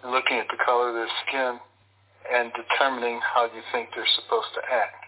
looking 0.03 0.37
at 0.37 0.47
the 0.51 0.59
color 0.59 0.89
of 0.89 0.95
their 0.95 1.13
skin 1.23 1.59
and 2.27 2.51
determining 2.51 3.19
how 3.23 3.45
you 3.47 3.63
think 3.71 3.89
they're 3.95 4.15
supposed 4.19 4.51
to 4.55 4.61
act 4.67 4.99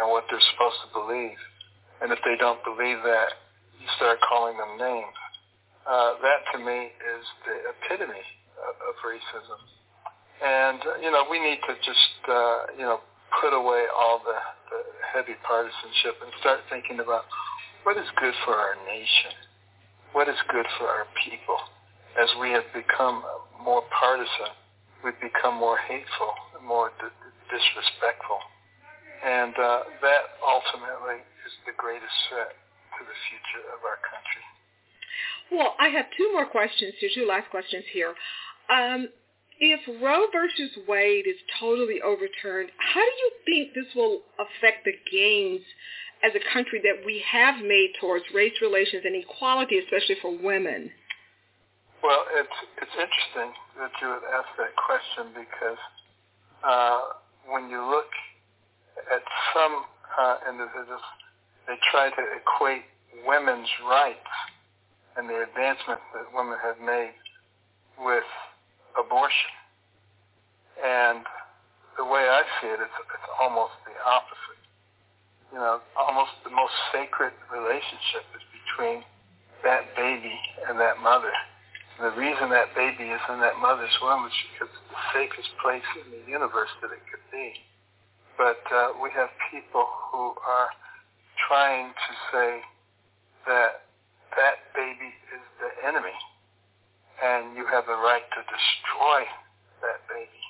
and 0.00 0.08
what 0.08 0.24
they're 0.28 0.44
supposed 0.52 0.76
to 0.84 0.88
believe. 0.92 1.40
And 2.00 2.12
if 2.12 2.18
they 2.24 2.36
don't 2.36 2.60
believe 2.64 3.00
that, 3.04 3.32
you 3.80 3.86
start 3.96 4.20
calling 4.20 4.56
them 4.56 4.76
names. 4.76 5.16
Uh, 5.88 6.14
that 6.22 6.46
to 6.52 6.58
me 6.58 6.92
is 6.94 7.24
the 7.48 7.56
epitome 7.74 8.26
of, 8.60 8.74
of 8.86 8.94
racism. 9.02 9.60
And, 10.42 10.80
uh, 10.82 10.98
you 11.02 11.10
know, 11.10 11.24
we 11.30 11.38
need 11.38 11.58
to 11.66 11.74
just, 11.82 12.18
uh, 12.28 12.74
you 12.76 12.84
know, 12.84 13.00
put 13.40 13.54
away 13.54 13.86
all 13.90 14.20
the, 14.20 14.36
the 14.70 14.80
heavy 15.14 15.34
partisanship 15.46 16.20
and 16.22 16.30
start 16.40 16.60
thinking 16.68 17.00
about 17.00 17.24
what 17.84 17.96
is 17.96 18.06
good 18.20 18.34
for 18.44 18.54
our 18.54 18.76
nation, 18.86 19.32
what 20.12 20.28
is 20.28 20.38
good 20.48 20.66
for 20.78 20.86
our 20.86 21.06
people. 21.24 21.58
As 22.20 22.28
we 22.40 22.50
have 22.50 22.68
become 22.74 23.24
more 23.64 23.82
partisan, 23.88 24.52
we've 25.04 25.18
become 25.20 25.56
more 25.56 25.78
hateful, 25.78 26.32
more 26.64 26.92
d- 27.00 27.08
disrespectful. 27.48 28.38
And 29.24 29.54
uh, 29.56 29.80
that 30.02 30.22
ultimately 30.44 31.24
is 31.46 31.52
the 31.64 31.72
greatest 31.76 32.12
threat 32.28 32.52
to 32.52 33.00
the 33.04 33.16
future 33.30 33.64
of 33.72 33.80
our 33.86 33.98
country. 34.04 34.44
Well, 35.50 35.74
I 35.78 35.88
have 35.88 36.06
two 36.16 36.32
more 36.32 36.46
questions 36.46 36.94
here, 36.98 37.10
two 37.14 37.26
last 37.26 37.50
questions 37.50 37.84
here. 37.92 38.14
Um, 38.68 39.08
if 39.60 39.80
Roe 40.02 40.26
versus 40.32 40.76
Wade 40.88 41.26
is 41.26 41.36
totally 41.60 42.00
overturned, 42.02 42.70
how 42.78 43.00
do 43.00 43.14
you 43.22 43.30
think 43.46 43.74
this 43.74 43.94
will 43.94 44.20
affect 44.40 44.84
the 44.84 44.94
gains 45.10 45.62
as 46.24 46.32
a 46.34 46.52
country 46.52 46.80
that 46.82 47.04
we 47.04 47.22
have 47.30 47.62
made 47.62 47.92
towards 48.00 48.24
race 48.34 48.54
relations 48.60 49.02
and 49.04 49.14
equality, 49.16 49.78
especially 49.78 50.16
for 50.20 50.36
women? 50.36 50.90
Well, 52.02 52.26
it's 52.34 52.58
it's 52.82 52.96
interesting 52.98 53.54
that 53.78 53.94
you 54.02 54.08
would 54.10 54.26
ask 54.34 54.50
that 54.58 54.74
question 54.74 55.30
because 55.38 55.78
uh, 56.66 57.00
when 57.46 57.70
you 57.70 57.78
look 57.78 58.10
at 59.06 59.22
some 59.54 59.86
uh, 60.18 60.36
individuals, 60.50 61.06
they 61.66 61.78
try 61.90 62.10
to 62.10 62.22
equate 62.34 62.82
women's 63.26 63.70
rights 63.86 64.34
and 65.16 65.30
the 65.30 65.46
advancement 65.46 66.00
that 66.14 66.26
women 66.34 66.58
have 66.58 66.82
made 66.82 67.14
with 68.02 68.26
abortion. 68.98 69.54
And 70.82 71.22
the 71.96 72.04
way 72.04 72.26
I 72.26 72.42
see 72.60 72.66
it, 72.66 72.80
it's, 72.82 72.98
it's 72.98 73.30
almost 73.38 73.78
the 73.86 73.94
opposite. 74.02 74.62
You 75.52 75.58
know, 75.58 75.78
almost 75.94 76.32
the 76.42 76.50
most 76.50 76.74
sacred 76.90 77.30
relationship 77.52 78.26
is 78.34 78.42
between 78.50 79.04
that 79.62 79.94
baby 79.94 80.34
and 80.66 80.80
that 80.80 80.98
mother. 80.98 81.30
The 82.00 82.10
reason 82.16 82.50
that 82.50 82.74
baby 82.74 83.10
is 83.10 83.20
in 83.28 83.40
that 83.40 83.60
mother's 83.60 83.94
womb 84.00 84.26
is 84.26 84.32
because 84.52 84.72
it's 84.72 84.88
the 84.90 85.02
safest 85.12 85.50
place 85.62 85.86
in 86.00 86.08
the 86.10 86.24
universe 86.30 86.72
that 86.80 86.90
it 86.90 87.04
could 87.10 87.24
be. 87.30 87.52
But 88.38 88.64
uh, 88.72 88.96
we 89.02 89.10
have 89.12 89.28
people 89.52 89.86
who 90.10 90.34
are 90.40 90.70
trying 91.48 91.92
to 91.92 92.12
say 92.32 92.50
that 93.46 93.84
that 94.36 94.56
baby 94.74 95.12
is 95.36 95.44
the 95.60 95.70
enemy 95.86 96.16
and 97.22 97.54
you 97.54 97.66
have 97.68 97.86
the 97.86 97.98
right 98.00 98.24
to 98.34 98.40
destroy 98.48 99.28
that 99.84 100.00
baby. 100.08 100.42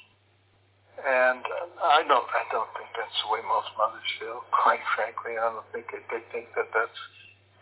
And 1.02 1.42
I 1.82 2.06
don't, 2.06 2.28
I 2.30 2.44
don't 2.54 2.70
think 2.78 2.88
that's 2.94 3.18
the 3.26 3.28
way 3.32 3.42
most 3.42 3.68
mothers 3.74 4.06
feel. 4.20 4.46
Quite 4.54 4.84
frankly, 4.94 5.36
I 5.36 5.50
don't 5.50 5.66
think 5.74 5.90
they 5.90 6.22
think 6.30 6.54
that 6.54 6.70
that's 6.70 7.00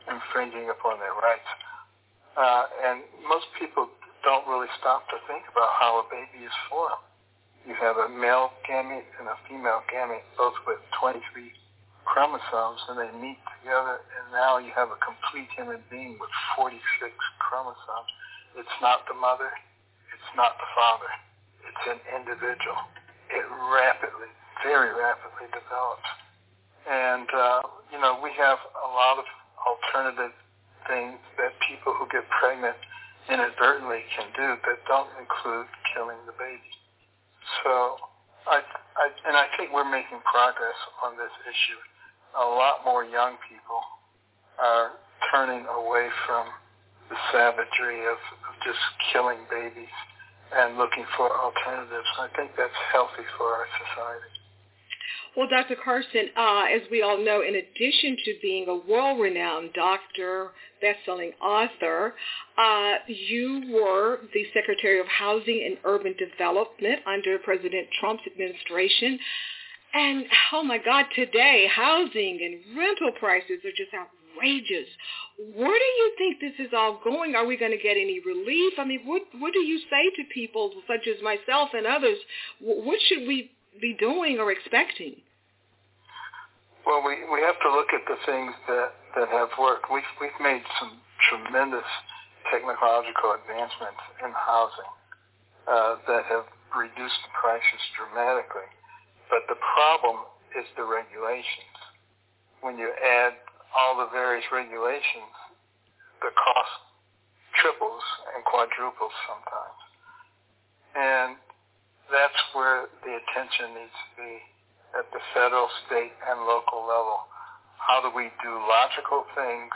infringing 0.07 0.69
upon 0.69 1.01
their 1.01 1.15
rights. 1.17 1.49
Uh, 2.37 2.65
and 2.87 3.03
most 3.29 3.47
people 3.59 3.89
don't 4.23 4.47
really 4.47 4.71
stop 4.79 5.09
to 5.09 5.17
think 5.27 5.43
about 5.51 5.71
how 5.81 6.01
a 6.01 6.05
baby 6.11 6.45
is 6.45 6.55
formed. 6.69 7.03
You 7.67 7.75
have 7.77 7.97
a 7.97 8.09
male 8.09 8.53
gamete 8.65 9.09
and 9.21 9.29
a 9.29 9.37
female 9.49 9.83
gamete, 9.93 10.25
both 10.37 10.57
with 10.67 10.81
23 11.01 11.21
chromosomes, 12.05 12.81
and 12.89 12.97
they 12.99 13.13
meet 13.21 13.39
together, 13.61 14.01
and 14.17 14.25
now 14.33 14.57
you 14.59 14.73
have 14.73 14.89
a 14.89 14.99
complete 14.99 15.49
human 15.53 15.79
being 15.93 16.17
with 16.17 16.33
46 16.57 16.81
chromosomes. 17.39 18.11
It's 18.57 18.77
not 18.81 19.05
the 19.07 19.15
mother. 19.15 19.53
It's 20.11 20.33
not 20.37 20.57
the 20.59 20.69
father. 20.75 21.11
It's 21.63 21.85
an 21.87 22.01
individual. 22.17 22.81
It 23.31 23.47
rapidly, 23.71 24.33
very 24.65 24.91
rapidly 24.91 25.47
develops. 25.53 26.09
And, 26.89 27.29
uh, 27.31 27.61
you 27.93 28.01
know, 28.01 28.19
we 28.19 28.33
have 28.41 28.59
a 28.59 28.89
lot 28.91 29.21
of 29.21 29.27
alternative 29.61 30.33
things 30.91 31.23
that 31.39 31.55
people 31.71 31.95
who 31.95 32.11
get 32.11 32.27
pregnant 32.43 32.75
inadvertently 33.31 34.03
can 34.11 34.27
do 34.35 34.59
that 34.67 34.79
don't 34.91 35.11
include 35.23 35.71
killing 35.95 36.19
the 36.27 36.35
baby. 36.35 36.75
So, 37.63 37.97
I, 38.51 38.59
I, 38.99 39.07
and 39.31 39.39
I 39.39 39.47
think 39.55 39.71
we're 39.71 39.89
making 39.89 40.19
progress 40.27 40.77
on 41.07 41.15
this 41.15 41.33
issue. 41.47 41.81
A 42.35 42.47
lot 42.47 42.83
more 42.83 43.07
young 43.07 43.39
people 43.47 43.83
are 44.59 44.99
turning 45.31 45.67
away 45.67 46.11
from 46.27 46.51
the 47.11 47.19
savagery 47.31 48.07
of, 48.07 48.19
of 48.47 48.53
just 48.67 48.83
killing 49.13 49.39
babies 49.51 49.95
and 50.55 50.79
looking 50.79 51.07
for 51.17 51.31
alternatives. 51.31 52.07
I 52.19 52.29
think 52.35 52.55
that's 52.59 52.75
healthy 52.91 53.27
for 53.39 53.47
our 53.47 53.67
society. 53.79 54.40
Well, 55.37 55.47
Dr. 55.49 55.77
Carson, 55.83 56.29
uh, 56.37 56.65
as 56.75 56.83
we 56.91 57.03
all 57.03 57.19
know, 57.25 57.43
in 57.43 57.55
addition 57.55 58.17
to 58.25 58.35
being 58.43 58.69
a 58.69 58.75
world-renowned 58.75 59.71
doctor, 59.75 60.49
best-selling 60.81 61.33
author, 61.41 62.15
uh, 62.59 62.95
you 63.07 63.71
were 63.73 64.21
the 64.35 64.45
Secretary 64.53 64.99
of 64.99 65.07
Housing 65.07 65.63
and 65.67 65.79
Urban 65.85 66.15
Development 66.19 67.01
under 67.07 67.39
President 67.39 67.87
Trump's 68.01 68.25
administration. 68.27 69.19
And, 69.95 70.25
oh 70.53 70.63
my 70.63 70.79
God, 70.79 71.07
today, 71.15 71.67
housing 71.75 72.41
and 72.43 72.77
rental 72.77 73.13
prices 73.19 73.61
are 73.65 73.77
just 73.77 73.91
outrageous. 73.95 74.89
Where 75.55 75.79
do 75.79 75.85
you 75.85 76.13
think 76.19 76.41
this 76.41 76.67
is 76.67 76.73
all 76.77 77.01
going? 77.03 77.35
Are 77.35 77.47
we 77.47 77.57
going 77.57 77.73
to 77.73 77.83
get 77.83 77.97
any 77.97 78.21
relief? 78.25 78.75
I 78.79 78.85
mean, 78.85 79.01
what, 79.05 79.23
what 79.39 79.53
do 79.53 79.61
you 79.61 79.79
say 79.91 80.11
to 80.17 80.35
people 80.35 80.73
such 80.87 81.07
as 81.09 81.23
myself 81.23 81.71
and 81.73 81.87
others? 81.87 82.19
What 82.61 82.99
should 83.09 83.27
we 83.27 83.53
be 83.81 83.95
doing 83.95 84.39
or 84.39 84.51
expecting? 84.51 85.21
Well, 86.87 87.05
we, 87.05 87.23
we 87.29 87.45
have 87.45 87.61
to 87.61 87.71
look 87.71 87.93
at 87.93 88.03
the 88.09 88.17
things 88.25 88.55
that, 88.67 88.97
that 89.17 89.29
have 89.29 89.53
worked. 89.61 89.93
We've, 89.93 90.09
we've 90.21 90.41
made 90.41 90.63
some 90.81 90.97
tremendous 91.29 91.87
technological 92.49 93.37
advancements 93.37 94.01
in 94.25 94.33
housing 94.33 94.93
uh, 95.69 96.01
that 96.09 96.25
have 96.27 96.49
reduced 96.73 97.21
the 97.23 97.33
prices 97.37 97.83
dramatically. 97.95 98.67
But 99.29 99.45
the 99.47 99.61
problem 99.77 100.25
is 100.57 100.65
the 100.75 100.89
regulations. 100.89 101.77
When 102.65 102.81
you 102.81 102.91
add 102.91 103.39
all 103.77 104.01
the 104.01 104.09
various 104.11 104.45
regulations, 104.51 105.31
the 106.25 106.33
cost 106.35 106.75
triples 107.61 108.03
and 108.35 108.45
quadruples 108.45 109.15
sometimes. 109.29 109.81
And 110.97 111.31
that's 112.11 112.43
where 112.53 112.91
the 113.07 113.13
attention 113.15 113.79
needs 113.79 113.95
to 113.95 114.11
be 114.19 114.35
at 114.99 115.07
the 115.15 115.23
federal, 115.33 115.71
state, 115.87 116.13
and 116.27 116.43
local 116.45 116.83
level. 116.83 117.31
How 117.79 118.03
do 118.03 118.11
we 118.11 118.35
do 118.43 118.53
logical 118.67 119.25
things 119.39 119.73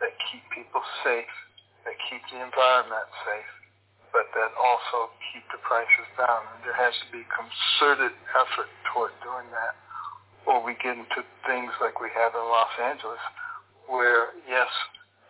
that 0.00 0.16
keep 0.28 0.42
people 0.52 0.80
safe, 1.04 1.30
that 1.84 1.96
keep 2.08 2.24
the 2.32 2.40
environment 2.40 3.06
safe, 3.28 3.52
but 4.10 4.26
that 4.32 4.50
also 4.56 5.12
keep 5.30 5.44
the 5.52 5.60
prices 5.62 6.08
down? 6.16 6.48
And 6.56 6.64
there 6.64 6.76
has 6.76 6.96
to 7.04 7.08
be 7.12 7.22
concerted 7.28 8.16
effort 8.32 8.72
toward 8.90 9.12
doing 9.20 9.48
that. 9.52 9.76
Or 10.48 10.64
we 10.64 10.74
get 10.80 10.96
into 10.96 11.20
things 11.44 11.70
like 11.84 12.00
we 12.00 12.08
have 12.16 12.32
in 12.32 12.44
Los 12.48 12.74
Angeles, 12.80 13.20
where, 13.86 14.32
yes, 14.48 14.70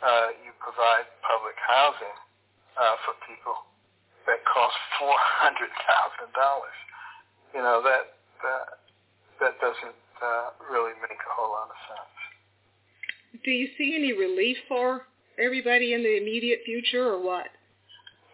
uh, 0.05 0.31
you 0.47 0.55
provide 0.63 1.09
public 1.27 1.59
housing 1.59 2.17
uh, 2.79 2.95
for 3.03 3.19
people 3.27 3.66
that 4.27 4.43
costs 4.45 4.79
four 4.99 5.15
hundred 5.17 5.71
thousand 5.87 6.31
dollars. 6.35 6.79
You 7.55 7.63
know 7.63 7.81
that 7.83 8.19
that 8.43 8.65
that 9.41 9.55
doesn't 9.61 9.99
uh, 10.23 10.51
really 10.71 10.93
make 11.03 11.19
a 11.19 11.33
whole 11.33 11.53
lot 11.53 11.69
of 11.71 11.79
sense. 11.87 12.17
do 13.45 13.51
you 13.51 13.69
see 13.77 13.95
any 13.95 14.13
relief 14.13 14.57
for 14.69 15.07
everybody 15.39 15.93
in 15.95 16.03
the 16.03 16.17
immediate 16.17 16.61
future, 16.65 17.05
or 17.15 17.23
what? 17.23 17.49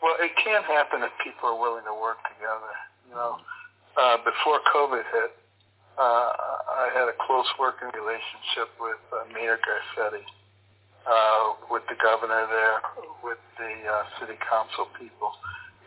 Well, 0.03 0.17
it 0.19 0.33
can 0.43 0.63
happen 0.65 1.03
if 1.03 1.11
people 1.23 1.51
are 1.51 1.59
willing 1.61 1.85
to 1.87 1.95
work 1.95 2.19
together. 2.35 2.75
You 3.07 3.15
know, 3.15 3.39
uh, 3.95 4.17
before 4.25 4.59
COVID 4.75 5.05
hit, 5.15 5.31
uh, 5.99 6.33
I 6.75 6.91
had 6.95 7.07
a 7.07 7.17
close 7.27 7.47
working 7.61 7.91
relationship 7.95 8.73
with 8.81 8.99
uh, 9.13 9.29
Mayor 9.35 9.59
Garcetti, 9.63 10.25
uh, 11.07 11.55
with 11.71 11.83
the 11.87 11.95
governor 12.03 12.47
there, 12.49 12.81
with 13.23 13.39
the 13.59 13.73
uh, 13.87 14.03
city 14.19 14.39
council 14.49 14.89
people. 14.99 15.31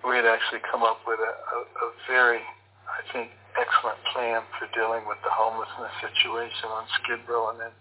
We 0.05 0.15
had 0.21 0.29
actually 0.29 0.61
come 0.69 0.85
up 0.85 1.01
with 1.09 1.17
a, 1.17 1.33
a, 1.33 1.57
a 1.65 1.87
very, 2.05 2.39
I 2.85 3.01
think, 3.09 3.33
excellent 3.57 3.97
plan 4.13 4.45
for 4.59 4.69
dealing 4.77 5.07
with 5.09 5.17
the 5.25 5.33
homelessness 5.33 5.91
situation 5.97 6.69
on 6.69 6.85
Skid 7.01 7.25
Row 7.25 7.49
and 7.49 7.59
in 7.59 7.73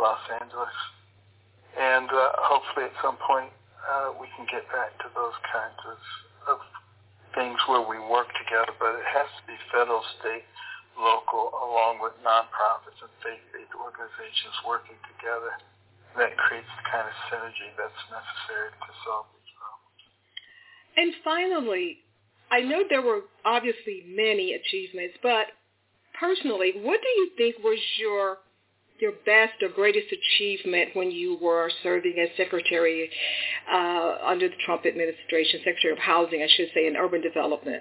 Los 0.00 0.22
Angeles. 0.40 0.72
And 1.76 2.08
uh, 2.08 2.32
hopefully 2.40 2.88
at 2.88 2.96
some 3.04 3.20
point 3.20 3.52
uh, 3.84 4.16
we 4.16 4.32
can 4.34 4.48
get 4.48 4.64
back 4.72 4.96
to 5.04 5.08
those 5.12 5.36
kinds 5.52 5.78
of, 5.86 6.00
of 6.56 6.58
things 7.36 7.60
where 7.68 7.84
we 7.84 8.00
work 8.00 8.32
together, 8.40 8.72
but 8.80 8.96
it 8.96 9.06
has 9.06 9.28
to 9.38 9.42
be 9.44 9.54
federal, 9.68 10.00
state, 10.18 10.48
local, 10.96 11.52
along 11.62 12.00
with 12.02 12.16
nonprofits 12.24 12.98
and 12.98 13.12
faith-based 13.22 13.76
organizations 13.76 14.56
working 14.66 14.98
together. 15.14 15.54
That 16.16 16.34
creates 16.34 16.70
the 16.80 16.84
kind 16.90 17.06
of 17.06 17.14
synergy 17.30 17.70
that's 17.78 18.02
necessary 18.10 18.72
to 18.72 18.90
solve. 19.04 19.37
And 20.98 21.14
finally, 21.22 21.98
I 22.50 22.58
know 22.60 22.82
there 22.90 23.02
were 23.02 23.20
obviously 23.44 24.02
many 24.08 24.54
achievements, 24.54 25.14
but 25.22 25.46
personally, 26.18 26.72
what 26.82 26.98
do 27.00 27.08
you 27.08 27.30
think 27.38 27.56
was 27.62 27.78
your 27.98 28.38
your 28.98 29.12
best 29.22 29.54
or 29.62 29.68
greatest 29.70 30.10
achievement 30.10 30.90
when 30.98 31.12
you 31.12 31.38
were 31.40 31.70
serving 31.84 32.18
as 32.18 32.34
Secretary 32.36 33.08
uh, 33.70 34.18
under 34.26 34.48
the 34.48 34.58
Trump 34.66 34.86
administration, 34.86 35.62
Secretary 35.62 35.92
of 35.94 36.02
Housing, 36.02 36.42
I 36.42 36.50
should 36.50 36.66
say, 36.74 36.88
and 36.88 36.96
Urban 36.96 37.22
Development? 37.22 37.78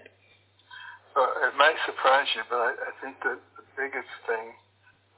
Uh, 1.17 1.49
it 1.49 1.57
might 1.57 1.73
surprise 1.89 2.27
you, 2.37 2.45
but 2.53 2.61
I, 2.61 2.69
I 2.69 2.91
think 3.01 3.17
that 3.25 3.41
the 3.57 3.65
biggest 3.73 4.13
thing 4.29 4.53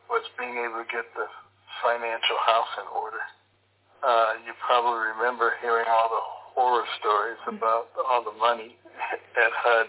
was 0.08 0.24
being 0.40 0.56
able 0.56 0.80
to 0.80 0.88
get 0.88 1.04
the 1.20 1.28
financial 1.84 2.40
house 2.48 2.72
in 2.80 2.88
order. 2.96 3.20
Uh, 4.00 4.40
you 4.48 4.56
probably 4.64 5.04
remember 5.20 5.60
hearing 5.60 5.92
all 5.92 6.08
the 6.08 6.39
horror 6.60 6.84
stories 7.00 7.40
mm-hmm. 7.48 7.56
about 7.56 7.88
all 8.04 8.20
the 8.20 8.36
money 8.36 8.76
at 9.40 9.52
HUD 9.64 9.88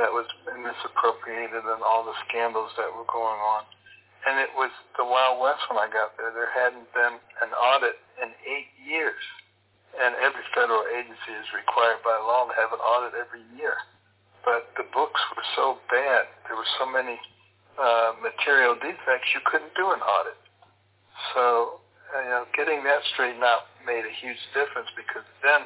that 0.00 0.08
was 0.08 0.24
misappropriated 0.56 1.60
and 1.60 1.84
all 1.84 2.08
the 2.08 2.16
scandals 2.24 2.72
that 2.80 2.88
were 2.88 3.04
going 3.12 3.36
on. 3.36 3.68
And 4.24 4.40
it 4.40 4.48
was 4.56 4.72
the 4.96 5.04
Wild 5.04 5.36
West 5.44 5.60
when 5.68 5.76
I 5.76 5.92
got 5.92 6.16
there. 6.16 6.32
There 6.32 6.48
hadn't 6.48 6.88
been 6.96 7.20
an 7.44 7.52
audit 7.52 8.00
in 8.20 8.32
eight 8.48 8.72
years. 8.80 9.20
And 9.96 10.16
every 10.22 10.44
federal 10.56 10.86
agency 10.88 11.34
is 11.36 11.48
required 11.52 12.00
by 12.00 12.16
law 12.16 12.48
to 12.48 12.54
have 12.56 12.72
an 12.72 12.80
audit 12.80 13.12
every 13.16 13.44
year. 13.58 13.76
But 14.40 14.72
the 14.80 14.88
books 14.88 15.20
were 15.36 15.44
so 15.52 15.76
bad. 15.92 16.30
There 16.48 16.56
were 16.56 16.72
so 16.80 16.88
many 16.88 17.20
uh, 17.80 18.12
material 18.20 18.76
defects, 18.76 19.32
you 19.32 19.40
couldn't 19.48 19.72
do 19.72 19.88
an 19.92 20.04
audit. 20.04 20.36
So, 21.32 21.80
you 22.12 22.28
know, 22.28 22.44
getting 22.52 22.84
that 22.84 23.00
straightened 23.12 23.44
out 23.44 23.72
made 23.84 24.04
a 24.04 24.14
huge 24.20 24.40
difference 24.52 24.88
because 24.96 25.24
then 25.40 25.64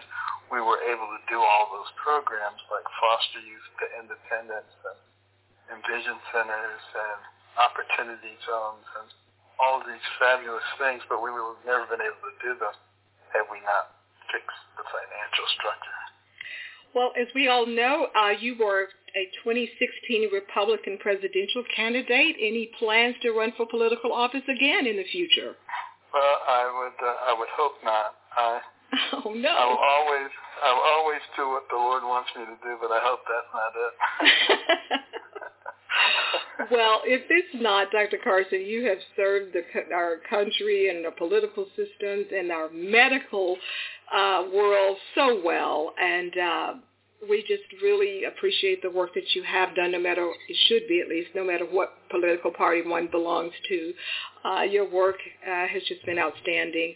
we 0.53 0.61
were 0.61 0.81
able 0.85 1.09
to 1.09 1.21
do 1.29 1.39
all 1.41 1.71
those 1.73 1.91
programs 2.01 2.61
like 2.69 2.85
foster 3.01 3.41
youth 3.41 3.69
to 3.81 3.87
independence 4.01 4.73
and, 4.85 5.01
and 5.73 5.79
vision 5.85 6.17
centers 6.33 6.85
and 6.95 7.21
opportunity 7.57 8.37
zones 8.45 8.85
and 9.01 9.09
all 9.63 9.79
of 9.81 9.87
these 9.87 10.03
fabulous 10.19 10.67
things, 10.83 11.01
but 11.07 11.23
we 11.23 11.31
would 11.31 11.57
have 11.59 11.67
never 11.67 11.87
been 11.87 12.03
able 12.03 12.23
to 12.27 12.37
do 12.43 12.53
them 12.59 12.75
had 13.31 13.47
we 13.51 13.63
not 13.63 13.95
fixed 14.31 14.65
the 14.75 14.85
financial 14.87 15.47
structure. 15.55 16.01
Well, 16.95 17.11
as 17.19 17.27
we 17.35 17.49
all 17.49 17.67
know, 17.67 18.07
uh, 18.15 18.35
you 18.39 18.55
were 18.59 18.87
a 19.15 19.25
2016 19.43 20.31
Republican 20.31 20.99
presidential 20.99 21.63
candidate. 21.75 22.37
Any 22.39 22.71
plans 22.79 23.15
to 23.23 23.31
run 23.33 23.53
for 23.57 23.67
political 23.67 24.13
office 24.13 24.47
again 24.47 24.87
in 24.87 24.97
the 24.97 25.07
future? 25.11 25.59
Well, 26.15 26.37
I 26.47 26.63
would. 26.71 26.99
Uh, 27.03 27.31
I 27.31 27.33
would 27.39 27.51
hope 27.51 27.75
not. 27.83 28.15
I, 28.39 28.61
oh 29.13 29.33
no! 29.35 29.51
I'm 29.51 29.77
always. 29.77 30.31
I'm 30.65 30.79
always 30.79 31.21
do 31.37 31.51
what 31.51 31.65
the 31.69 31.77
Lord 31.77 32.05
wants 32.05 32.31
me 32.37 32.45
to 32.47 32.57
do, 32.63 32.79
but 32.81 32.91
I 32.91 33.01
hope 33.03 33.21
that's 33.27 33.53
not 33.53 33.73
it. 33.75 35.01
well, 36.71 37.01
if 37.05 37.23
it's 37.29 37.63
not, 37.63 37.91
Dr. 37.91 38.19
Carson, 38.23 38.63
you 38.63 38.87
have 38.89 38.99
served 39.17 39.55
the, 39.55 39.95
our 39.95 40.17
country 40.29 40.89
and 40.89 41.05
the 41.05 41.11
political 41.11 41.67
systems 41.77 42.27
and 42.35 42.51
our 42.51 42.71
medical 42.71 43.57
uh, 44.15 44.45
world 44.53 44.97
so 45.15 45.41
well, 45.45 45.95
and 46.01 46.33
uh, 46.39 46.75
we 47.29 47.41
just 47.43 47.63
really 47.83 48.25
appreciate 48.25 48.83
the 48.83 48.91
work 48.91 49.15
that 49.15 49.35
you 49.35 49.43
have 49.43 49.75
done, 49.75 49.93
no 49.93 50.01
matter, 50.01 50.29
it 50.49 50.57
should 50.69 50.87
be 50.89 51.01
at 51.01 51.09
least, 51.09 51.31
no 51.35 51.45
matter 51.45 51.65
what 51.65 51.95
political 52.11 52.51
party 52.51 52.83
one 52.87 53.09
belongs 53.11 53.53
to. 53.69 53.93
Uh, 54.45 54.63
your 54.63 54.89
work 54.91 55.17
uh, 55.47 55.67
has 55.67 55.83
just 55.89 56.05
been 56.05 56.19
outstanding. 56.19 56.95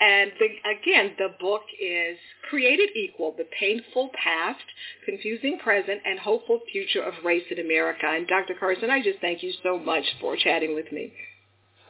And 0.00 0.32
the, 0.38 0.46
again, 0.70 1.12
the 1.18 1.28
book 1.40 1.62
is 1.80 2.18
Created 2.50 2.90
Equal, 2.96 3.34
The 3.36 3.46
Painful 3.58 4.10
Past, 4.22 4.64
Confusing 5.04 5.58
Present, 5.62 6.00
and 6.04 6.18
Hopeful 6.18 6.60
Future 6.72 7.02
of 7.02 7.14
Race 7.24 7.44
in 7.50 7.60
America. 7.60 8.06
And 8.06 8.26
Dr. 8.26 8.54
Carson, 8.58 8.90
I 8.90 9.02
just 9.02 9.20
thank 9.20 9.42
you 9.42 9.52
so 9.62 9.78
much 9.78 10.04
for 10.20 10.36
chatting 10.36 10.74
with 10.74 10.90
me. 10.92 11.12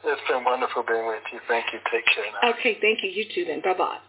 It's 0.03 0.21
been 0.29 0.43
wonderful 0.43 0.83
being 0.87 1.07
with 1.07 1.23
you. 1.33 1.39
Thank 1.47 1.65
you. 1.73 1.79
Take 1.91 2.05
care 2.13 2.25
now. 2.41 2.51
Okay, 2.51 2.77
thank 2.81 3.03
you. 3.03 3.09
You 3.09 3.25
too 3.33 3.45
then. 3.45 3.61
Bye-bye. 3.61 4.08